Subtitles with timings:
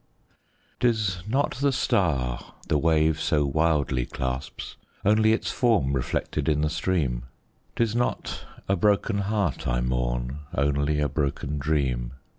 [0.79, 6.71] 'Tis not the star the wave so wildly clasps, Only its form reflected in the
[6.71, 7.25] stream;
[7.75, 12.13] 'Tis not a broken heart I mourn, Only a broken dream.